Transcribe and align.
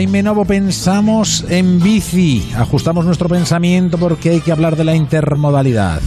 Jaime 0.00 0.22
Novo, 0.22 0.46
pensamos 0.46 1.44
en 1.50 1.78
bici. 1.78 2.50
Ajustamos 2.56 3.04
nuestro 3.04 3.28
pensamiento 3.28 3.98
porque 3.98 4.30
hay 4.30 4.40
que 4.40 4.50
hablar 4.50 4.74
de 4.76 4.84
la 4.84 4.94
intermodalidad. 4.94 6.00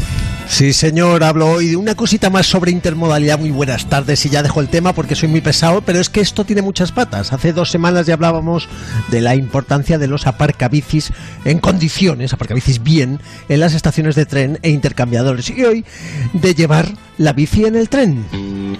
Sí, 0.47 0.73
señor, 0.73 1.23
hablo 1.23 1.51
hoy 1.51 1.67
de 1.67 1.75
una 1.75 1.93
cosita 1.93 2.31
más 2.31 2.47
sobre 2.47 2.71
intermodalidad. 2.71 3.37
Muy 3.37 3.51
buenas 3.51 3.85
tardes 3.85 4.25
y 4.25 4.29
ya 4.29 4.41
dejo 4.41 4.61
el 4.61 4.69
tema 4.69 4.93
porque 4.93 5.13
soy 5.13 5.29
muy 5.29 5.41
pesado, 5.41 5.81
pero 5.81 5.99
es 5.99 6.09
que 6.09 6.21
esto 6.21 6.43
tiene 6.43 6.63
muchas 6.63 6.91
patas. 6.91 7.33
Hace 7.33 7.53
dos 7.53 7.69
semanas 7.69 8.07
ya 8.07 8.15
hablábamos 8.15 8.67
de 9.11 9.21
la 9.21 9.35
importancia 9.35 9.99
de 9.99 10.07
los 10.07 10.25
aparcabicis 10.25 11.11
en 11.45 11.59
condiciones, 11.59 12.33
aparcabicis 12.33 12.81
bien, 12.81 13.19
en 13.47 13.59
las 13.59 13.75
estaciones 13.75 14.15
de 14.15 14.25
tren 14.25 14.57
e 14.63 14.71
intercambiadores. 14.71 15.51
Y 15.51 15.63
hoy 15.65 15.85
de 16.33 16.55
llevar 16.55 16.87
la 17.19 17.33
bici 17.33 17.65
en 17.65 17.75
el 17.75 17.89
tren. 17.89 18.25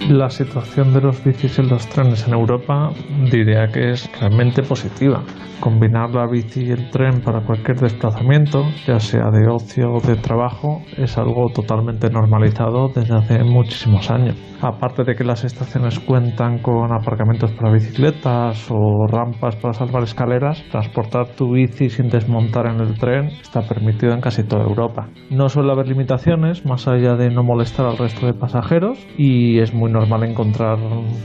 La 0.08 0.28
situación 0.28 0.92
de 0.92 1.00
los 1.00 1.24
bicis 1.24 1.58
en 1.58 1.70
los 1.70 1.88
trenes 1.88 2.28
en 2.28 2.34
Europa 2.34 2.90
diría 3.30 3.68
que 3.68 3.92
es 3.92 4.10
realmente 4.20 4.62
positiva. 4.62 5.22
Combinar 5.60 6.10
la 6.10 6.26
bici 6.26 6.64
y 6.64 6.72
el 6.72 6.90
tren 6.90 7.22
para 7.22 7.40
cualquier 7.40 7.78
desplazamiento, 7.78 8.66
ya 8.86 9.00
sea 9.00 9.30
de 9.30 9.48
ocio 9.48 9.94
o 9.94 10.00
de 10.00 10.16
trabajo, 10.16 10.82
es 10.98 11.16
algo 11.16 11.48
totalmente 11.54 12.10
normalizado 12.10 12.90
desde 12.94 13.16
hace 13.16 13.44
muchísimos 13.44 14.10
años. 14.10 14.36
Aparte 14.60 15.04
de 15.04 15.14
que 15.14 15.24
las 15.24 15.44
estaciones 15.44 15.98
cuentan 16.00 16.58
con 16.58 16.92
aparcamientos 16.92 17.52
para 17.52 17.72
bicicletas 17.72 18.68
o 18.70 19.06
rampas 19.06 19.56
para 19.56 19.72
salvar 19.72 20.02
escaleras, 20.02 20.62
transportar 20.70 21.34
tu 21.34 21.52
bici 21.52 21.88
sin 21.88 22.08
desmontar 22.08 22.66
en 22.66 22.80
el 22.80 22.98
tren 22.98 23.26
está 23.26 23.62
permitido 23.62 24.12
en 24.12 24.20
casi 24.20 24.42
toda 24.44 24.64
Europa. 24.64 25.08
No 25.30 25.48
suele 25.48 25.72
haber 25.72 25.88
limitaciones 25.88 26.66
más 26.66 26.88
allá 26.88 27.14
de 27.14 27.30
no 27.30 27.42
molestar 27.42 27.86
al 27.86 27.96
resto 27.96 28.26
de 28.26 28.34
pasajeros 28.34 28.98
y 29.16 29.60
es 29.60 29.72
muy 29.72 29.93
normal 29.94 30.24
encontrar 30.24 30.78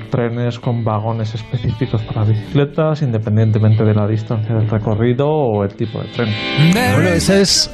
trenes 0.09 0.59
con 0.59 0.83
vagones 0.83 1.35
específicos 1.35 2.01
para 2.03 2.23
bicicletas 2.23 3.01
independientemente 3.01 3.83
de 3.83 3.93
la 3.93 4.07
distancia 4.07 4.55
del 4.55 4.69
recorrido 4.69 5.27
o 5.27 5.63
el 5.63 5.75
tipo 5.75 6.01
de 6.01 6.07
tren. 6.09 6.29
Es 7.07 7.69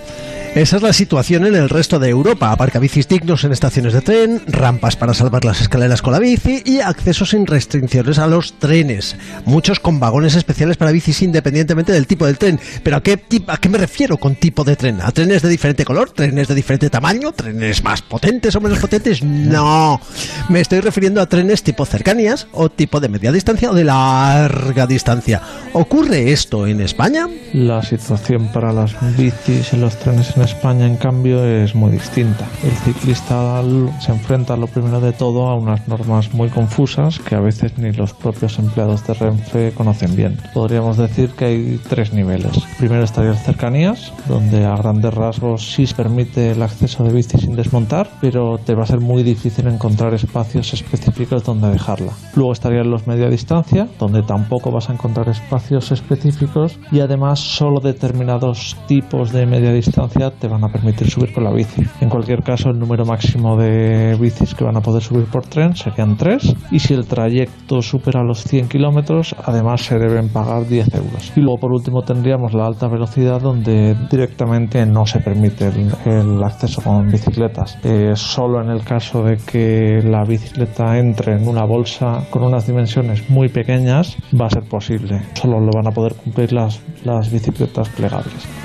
esa 0.56 0.78
es 0.78 0.82
la 0.82 0.94
situación 0.94 1.46
en 1.46 1.54
el 1.54 1.68
resto 1.68 2.00
de 2.00 2.08
Europa. 2.08 2.50
Aparcabicis 2.50 3.10
dignos 3.10 3.44
en 3.44 3.52
estaciones 3.52 3.92
de 3.92 4.00
tren, 4.00 4.42
rampas 4.48 4.96
para 4.96 5.14
salvar 5.14 5.44
las 5.44 5.60
escaleras 5.60 6.02
con 6.02 6.14
la 6.14 6.20
bici 6.20 6.64
y 6.66 6.80
acceso 6.80 7.26
sin 7.26 7.46
restricciones 7.46 8.20
a 8.20 8.28
los 8.28 8.54
trenes. 8.58 9.18
Muchos 9.44 9.82
con 9.82 10.00
vagones 10.00 10.34
especiales 10.36 10.78
para 10.78 10.94
bicis 10.94 11.22
independientemente 11.24 11.92
del 11.92 12.08
tipo 12.08 12.26
del 12.26 12.38
tren. 12.38 12.58
¿Pero 12.84 12.96
a 12.96 13.04
qué, 13.04 13.22
a 13.48 13.58
qué 13.58 13.68
me 13.68 13.78
refiero 13.78 14.16
con 14.16 14.36
tipo 14.36 14.64
de 14.64 14.78
tren? 14.78 15.02
¿A 15.02 15.12
trenes 15.12 15.42
de 15.42 15.50
diferente 15.50 15.84
color? 15.84 16.12
¿Trenes 16.12 16.48
de 16.48 16.56
diferente 16.56 16.90
tamaño? 16.90 17.34
¿Trenes 17.34 17.84
más 17.84 18.02
potentes 18.02 18.56
o 18.56 18.62
menos 18.62 18.80
potentes? 18.80 19.22
No. 19.22 20.00
Me 20.48 20.62
estoy 20.62 20.80
refiriendo 20.80 21.20
a 21.20 21.28
trenes 21.28 21.64
tipo 21.64 21.86
cercanías 21.86 22.48
o 22.54 22.70
tipo 22.70 23.02
de 23.02 23.10
media 23.10 23.34
distancia 23.34 23.72
o 23.72 23.74
de 23.74 23.84
larga 23.84 24.88
distancia. 24.88 25.42
¿Ocurre 25.74 26.32
esto 26.32 26.66
en 26.66 26.80
España? 26.80 27.28
La 27.52 27.84
situación 27.84 28.48
para 28.54 28.72
las 28.72 28.96
bicis 29.18 29.74
en 29.74 29.82
los 29.82 30.00
trenes 30.00 30.32
en 30.38 30.45
España, 30.46 30.88
en 30.88 30.96
cambio, 30.96 31.44
es 31.44 31.76
muy 31.76 31.92
distinta. 31.92 32.46
El 32.64 32.72
ciclista 32.72 33.62
se 34.00 34.12
enfrenta, 34.12 34.56
lo 34.56 34.68
primero 34.68 35.02
de 35.02 35.12
todo, 35.12 35.48
a 35.48 35.56
unas 35.56 35.88
normas 35.88 36.34
muy 36.34 36.50
confusas 36.50 37.20
que 37.20 37.36
a 37.36 37.40
veces 37.40 37.78
ni 37.78 37.92
los 37.92 38.14
propios 38.14 38.58
empleados 38.60 39.06
de 39.06 39.14
Renfe 39.14 39.74
conocen 39.74 40.16
bien. 40.16 40.38
Podríamos 40.54 40.98
decir 40.98 41.32
que 41.32 41.46
hay 41.46 41.80
tres 41.90 42.14
niveles. 42.14 42.58
Primero 42.78 43.04
estaría 43.04 43.32
el 43.32 43.38
cercanías, 43.38 44.14
donde 44.28 44.66
a 44.66 44.76
grandes 44.78 45.14
rasgos 45.14 45.74
sí 45.74 45.86
se 45.86 45.96
permite 45.96 46.52
el 46.52 46.62
acceso 46.62 47.04
de 47.04 47.14
bici 47.14 47.38
sin 47.38 47.56
desmontar, 47.56 48.10
pero 48.22 48.58
te 48.58 48.76
va 48.76 48.84
a 48.84 48.88
ser 48.88 49.00
muy 49.00 49.24
difícil 49.24 49.68
encontrar 49.68 50.14
espacios 50.14 50.74
específicos 50.74 51.44
donde 51.44 51.70
dejarla. 51.70 52.12
Luego 52.36 52.54
estarían 52.54 52.90
los 52.90 53.08
media 53.08 53.30
distancia, 53.30 53.88
donde 54.00 54.24
tampoco 54.24 54.72
vas 54.72 54.90
a 54.90 54.94
encontrar 54.94 55.30
espacios 55.30 55.92
específicos 55.92 56.80
y 56.92 57.00
además 57.00 57.40
solo 57.40 57.80
determinados 57.80 58.78
tipos 58.88 59.32
de 59.32 59.46
media 59.46 59.72
distancia 59.72 60.32
te 60.40 60.48
van 60.48 60.64
a 60.64 60.70
permitir 60.70 61.10
subir 61.10 61.34
con 61.34 61.44
la 61.44 61.52
bici. 61.52 61.84
En 62.02 62.10
cualquier 62.10 62.44
caso, 62.44 62.70
el 62.70 62.80
número 62.80 63.06
máximo 63.06 63.58
de 63.58 64.16
bicis 64.20 64.54
que 64.56 64.64
van 64.64 64.78
a 64.78 64.82
poder 64.82 65.02
subir 65.02 65.26
por 65.26 65.46
tren 65.46 65.76
serían 65.76 66.18
3 66.18 66.56
y 66.72 66.80
si 66.80 66.94
el 66.94 67.06
trayecto 67.06 67.82
supera 67.82 68.24
los 68.24 68.44
100 68.44 68.68
kilómetros, 68.68 69.36
además 69.44 69.82
se 69.82 69.98
deben 69.98 70.30
pagar 70.30 70.68
10 70.68 70.94
euros. 70.96 71.32
Y 71.36 71.42
luego, 71.42 71.60
por 71.60 71.72
último, 71.72 72.02
tendríamos 72.04 72.54
la 72.54 72.66
alta 72.66 72.88
velocidad 72.88 73.42
donde 73.42 73.96
directamente 74.10 74.86
no 74.86 75.06
se 75.06 75.20
permite 75.20 75.72
el, 76.06 76.44
acceso 76.44 76.82
con 76.82 77.08
bicicletas. 77.08 77.78
Eh, 77.84 78.14
solo 78.16 78.62
en 78.62 78.70
el 78.70 78.84
caso 78.84 79.24
de 79.24 79.38
que 79.38 80.02
la 80.04 80.24
bicicleta 80.24 80.98
entre 80.98 81.34
en 81.34 81.48
una 81.48 81.66
bolsa 81.66 82.26
con 82.30 82.44
unas 82.44 82.68
dimensiones 82.68 83.30
muy 83.30 83.50
pequeñas 83.50 84.16
va 84.40 84.48
a 84.48 84.50
ser 84.50 84.64
posible. 84.64 85.22
Solo 85.34 85.60
lo 85.60 85.72
van 85.74 85.88
a 85.88 85.92
poder 85.92 86.16
cumplir 86.16 86.54
las, 86.54 86.82
las 87.04 87.32
bicicletas 87.32 87.90
plegables. 87.90 88.65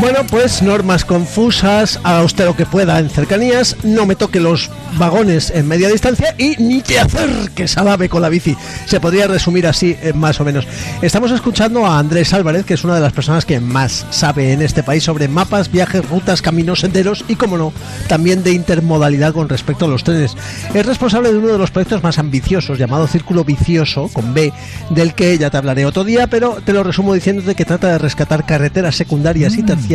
Bueno, 0.00 0.20
pues 0.30 0.62
normas 0.62 1.04
confusas, 1.04 1.98
haga 2.04 2.22
usted 2.22 2.44
lo 2.44 2.54
que 2.54 2.64
pueda 2.64 3.00
en 3.00 3.10
cercanías, 3.10 3.76
no 3.82 4.06
me 4.06 4.14
toque 4.14 4.38
los 4.38 4.70
vagones 4.96 5.50
en 5.50 5.66
media 5.66 5.88
distancia 5.88 6.36
y 6.38 6.54
ni 6.58 6.82
te 6.82 7.00
acerques 7.00 7.76
al 7.76 7.88
ave 7.88 8.08
con 8.08 8.22
la 8.22 8.28
bici. 8.28 8.56
Se 8.86 9.00
podría 9.00 9.26
resumir 9.26 9.66
así, 9.66 9.96
eh, 10.00 10.12
más 10.14 10.40
o 10.40 10.44
menos. 10.44 10.68
Estamos 11.02 11.32
escuchando 11.32 11.84
a 11.84 11.98
Andrés 11.98 12.32
Álvarez, 12.32 12.64
que 12.64 12.74
es 12.74 12.84
una 12.84 12.94
de 12.94 13.00
las 13.00 13.12
personas 13.12 13.44
que 13.44 13.58
más 13.58 14.06
sabe 14.10 14.52
en 14.52 14.62
este 14.62 14.84
país 14.84 15.02
sobre 15.02 15.26
mapas, 15.26 15.70
viajes, 15.70 16.08
rutas, 16.08 16.42
caminos, 16.42 16.80
senderos 16.80 17.24
y, 17.26 17.34
como 17.34 17.58
no, 17.58 17.72
también 18.06 18.44
de 18.44 18.52
intermodalidad 18.52 19.32
con 19.32 19.48
respecto 19.48 19.86
a 19.86 19.88
los 19.88 20.04
trenes. 20.04 20.36
Es 20.74 20.86
responsable 20.86 21.32
de 21.32 21.38
uno 21.38 21.48
de 21.48 21.58
los 21.58 21.72
proyectos 21.72 22.04
más 22.04 22.20
ambiciosos, 22.20 22.78
llamado 22.78 23.08
Círculo 23.08 23.42
Vicioso, 23.44 24.08
con 24.12 24.32
B, 24.32 24.52
del 24.90 25.14
que 25.14 25.36
ya 25.38 25.50
te 25.50 25.56
hablaré 25.56 25.86
otro 25.86 26.04
día, 26.04 26.28
pero 26.28 26.58
te 26.64 26.72
lo 26.72 26.84
resumo 26.84 27.14
diciéndote 27.14 27.56
que 27.56 27.64
trata 27.64 27.88
de 27.88 27.98
rescatar 27.98 28.46
carreteras 28.46 28.94
secundarias 28.94 29.54
y 29.56 29.64
terciarias 29.64 29.87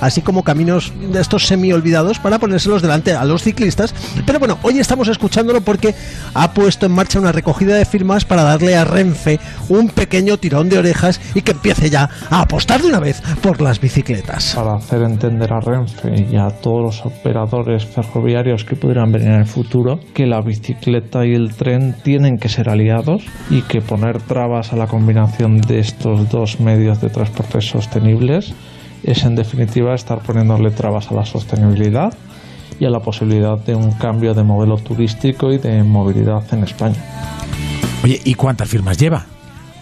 así 0.00 0.22
como 0.22 0.44
caminos 0.44 0.92
de 1.12 1.20
estos 1.20 1.46
semi 1.46 1.72
olvidados 1.72 2.18
para 2.18 2.38
ponérselos 2.38 2.82
delante 2.82 3.12
a 3.12 3.24
los 3.24 3.42
ciclistas. 3.42 3.94
Pero 4.24 4.38
bueno, 4.38 4.58
hoy 4.62 4.78
estamos 4.78 5.08
escuchándolo 5.08 5.60
porque 5.60 5.94
ha 6.34 6.52
puesto 6.52 6.86
en 6.86 6.92
marcha 6.92 7.18
una 7.18 7.32
recogida 7.32 7.74
de 7.74 7.84
firmas 7.84 8.24
para 8.24 8.42
darle 8.42 8.76
a 8.76 8.84
Renfe 8.84 9.40
un 9.68 9.88
pequeño 9.88 10.38
tirón 10.38 10.68
de 10.68 10.78
orejas 10.78 11.20
y 11.34 11.42
que 11.42 11.52
empiece 11.52 11.90
ya 11.90 12.08
a 12.30 12.42
apostar 12.42 12.80
de 12.82 12.88
una 12.88 13.00
vez 13.00 13.20
por 13.42 13.60
las 13.60 13.80
bicicletas. 13.80 14.54
Para 14.54 14.76
hacer 14.76 15.02
entender 15.02 15.52
a 15.52 15.60
Renfe 15.60 16.26
y 16.30 16.36
a 16.36 16.50
todos 16.50 16.82
los 16.82 17.06
operadores 17.06 17.84
ferroviarios 17.84 18.64
que 18.64 18.76
pudieran 18.76 19.12
venir 19.12 19.28
en 19.28 19.40
el 19.40 19.46
futuro 19.46 20.00
que 20.14 20.26
la 20.26 20.40
bicicleta 20.40 21.26
y 21.26 21.34
el 21.34 21.54
tren 21.54 21.96
tienen 22.02 22.38
que 22.38 22.48
ser 22.48 22.68
aliados 22.68 23.24
y 23.50 23.62
que 23.62 23.80
poner 23.80 24.20
trabas 24.22 24.72
a 24.72 24.76
la 24.76 24.86
combinación 24.86 25.60
de 25.60 25.80
estos 25.80 26.28
dos 26.30 26.60
medios 26.60 27.00
de 27.00 27.10
transporte 27.10 27.60
sostenibles 27.60 28.54
es 29.02 29.24
en 29.24 29.36
definitiva 29.36 29.94
estar 29.94 30.20
poniéndole 30.20 30.70
trabas 30.70 31.10
a 31.10 31.14
la 31.14 31.24
sostenibilidad 31.24 32.14
y 32.78 32.84
a 32.84 32.90
la 32.90 33.00
posibilidad 33.00 33.58
de 33.58 33.74
un 33.74 33.92
cambio 33.92 34.34
de 34.34 34.42
modelo 34.42 34.76
turístico 34.76 35.52
y 35.52 35.58
de 35.58 35.82
movilidad 35.82 36.42
en 36.52 36.64
España. 36.64 37.02
Oye, 38.04 38.20
¿y 38.24 38.34
cuántas 38.34 38.68
firmas 38.68 38.98
lleva? 38.98 39.35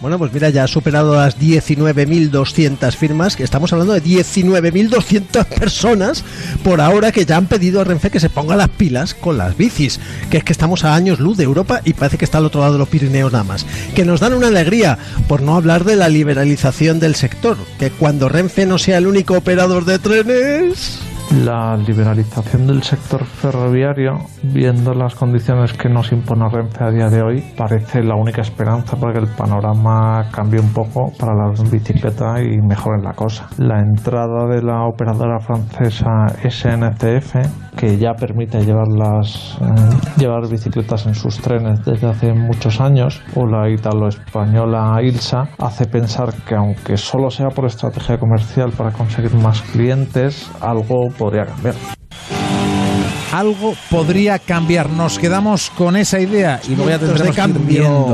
Bueno, 0.05 0.19
pues 0.19 0.35
mira, 0.35 0.51
ya 0.51 0.65
ha 0.65 0.69
superado 0.69 1.17
las 1.17 1.39
19.200 1.39 2.95
firmas, 2.95 3.37
que 3.37 3.43
estamos 3.43 3.73
hablando 3.73 3.95
de 3.95 4.03
19.200 4.03 5.47
personas 5.59 6.23
por 6.63 6.83
ahora 6.83 7.11
que 7.11 7.25
ya 7.25 7.39
han 7.39 7.47
pedido 7.47 7.81
a 7.81 7.85
Renfe 7.85 8.11
que 8.11 8.21
se 8.21 8.29
ponga 8.29 8.55
las 8.55 8.69
pilas 8.69 9.15
con 9.15 9.39
las 9.39 9.57
bicis, 9.57 9.99
que 10.29 10.37
es 10.37 10.45
que 10.45 10.53
estamos 10.53 10.85
a 10.85 10.95
años 10.95 11.21
luz 11.21 11.39
de 11.39 11.45
Europa 11.45 11.81
y 11.87 11.95
parece 11.95 12.19
que 12.19 12.27
está 12.27 12.37
al 12.37 12.45
otro 12.45 12.61
lado 12.61 12.75
de 12.75 12.81
los 12.81 12.89
Pirineos 12.91 13.33
nada 13.33 13.45
más, 13.45 13.65
que 13.95 14.05
nos 14.05 14.21
dan 14.21 14.35
una 14.35 14.49
alegría, 14.49 14.99
por 15.27 15.41
no 15.41 15.57
hablar 15.57 15.85
de 15.85 15.97
la 15.97 16.11
liberalización 16.11 17.01
del 17.01 17.15
sector, 17.15 17.57
que 17.79 17.91
cuando 17.91 18.29
Renfe 18.29 18.67
no 18.67 18.77
sea 18.77 18.99
el 18.99 19.07
único 19.07 19.39
operador 19.39 19.87
de 19.87 19.99
trenes 19.99 21.01
la 21.43 21.77
liberalización 21.77 22.67
del 22.67 22.83
sector 22.83 23.25
ferroviario, 23.25 24.19
viendo 24.43 24.95
las 24.95 25.15
condiciones 25.15 25.73
que 25.73 25.89
nos 25.89 26.13
impone 26.13 26.49
Renfe 26.49 26.85
a 26.85 26.91
día 26.91 27.09
de 27.09 27.23
hoy, 27.23 27.45
parece 27.57 28.03
la 28.03 28.15
única 28.15 28.43
esperanza 28.43 28.97
para 28.97 29.13
que 29.13 29.21
el 29.21 29.29
panorama 29.29 30.29
cambie 30.31 30.61
un 30.61 30.73
poco 30.73 31.13
para 31.19 31.35
las 31.35 31.69
bicicletas 31.71 32.41
y 32.41 32.61
mejoren 32.61 33.03
la 33.03 33.15
cosa. 33.15 33.49
La 33.59 33.81
entrada 33.81 34.47
de 34.47 34.63
la 34.63 34.87
operadora 34.87 35.41
francesa 35.41 36.27
SNCF, 36.49 37.75
que 37.77 37.99
ya 37.99 38.13
permite 38.15 38.65
llevar, 38.65 38.89
las, 38.89 39.59
eh, 39.61 39.65
llevar 40.19 40.49
bicicletas 40.49 41.07
en 41.07 41.15
sus 41.15 41.41
trenes 41.41 41.85
desde 41.85 42.09
hace 42.09 42.33
muchos 42.33 42.81
años, 42.81 43.23
o 43.35 43.47
la 43.47 43.69
italo-española 43.71 44.99
ILSA, 45.03 45.49
hace 45.59 45.87
pensar 45.87 46.33
que 46.47 46.55
aunque 46.55 46.97
solo 46.97 47.31
sea 47.31 47.49
por 47.49 47.67
estrategia 47.67 48.19
comercial 48.19 48.71
para 48.77 48.93
conseguir 48.93 49.35
más 49.35 49.63
clientes, 49.63 50.51
algo 50.61 51.09
podría 51.25 51.47
cambiar. 51.47 51.75
Algo 53.33 53.75
podría 53.91 54.39
cambiar. 54.39 54.91
Nos 54.91 55.19
quedamos 55.19 55.71
con 55.71 55.97
esa 55.97 56.21
idea 56.21 56.61
y 56.69 56.77
luego 56.77 56.91
ya 56.91 56.99
tendremos 56.99 57.27
de 57.27 57.33
cambio. 57.33 58.07